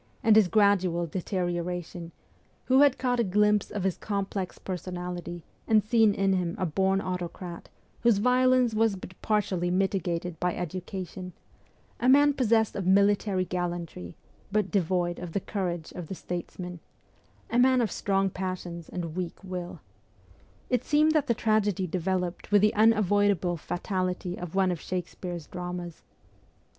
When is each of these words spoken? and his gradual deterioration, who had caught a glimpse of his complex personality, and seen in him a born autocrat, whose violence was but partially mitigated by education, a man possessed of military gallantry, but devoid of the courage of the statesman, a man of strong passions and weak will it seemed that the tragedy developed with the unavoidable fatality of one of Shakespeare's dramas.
and 0.23 0.35
his 0.35 0.47
gradual 0.47 1.05
deterioration, 1.05 2.11
who 2.65 2.81
had 2.81 2.97
caught 2.97 3.19
a 3.19 3.23
glimpse 3.23 3.69
of 3.69 3.83
his 3.83 3.97
complex 3.99 4.57
personality, 4.57 5.43
and 5.67 5.83
seen 5.83 6.15
in 6.15 6.33
him 6.33 6.55
a 6.57 6.65
born 6.65 6.99
autocrat, 6.99 7.69
whose 8.01 8.17
violence 8.17 8.73
was 8.73 8.95
but 8.95 9.13
partially 9.21 9.69
mitigated 9.69 10.39
by 10.39 10.55
education, 10.55 11.33
a 11.99 12.09
man 12.09 12.33
possessed 12.33 12.75
of 12.75 12.87
military 12.87 13.45
gallantry, 13.45 14.15
but 14.51 14.71
devoid 14.71 15.19
of 15.19 15.33
the 15.33 15.39
courage 15.39 15.91
of 15.91 16.07
the 16.07 16.15
statesman, 16.15 16.79
a 17.51 17.59
man 17.59 17.79
of 17.79 17.91
strong 17.91 18.27
passions 18.27 18.89
and 18.89 19.15
weak 19.15 19.43
will 19.43 19.81
it 20.71 20.83
seemed 20.83 21.11
that 21.11 21.27
the 21.27 21.35
tragedy 21.35 21.85
developed 21.85 22.49
with 22.51 22.63
the 22.63 22.73
unavoidable 22.73 23.55
fatality 23.55 24.35
of 24.35 24.55
one 24.55 24.71
of 24.71 24.81
Shakespeare's 24.81 25.45
dramas. 25.45 26.01